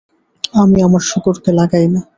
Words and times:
আমি 0.53 0.77
আমার 0.87 1.03
শূকরকে 1.09 1.51
লাগাই 1.59 1.85
না। 1.93 2.01